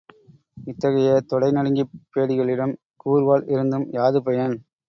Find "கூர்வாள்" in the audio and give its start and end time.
2.99-3.47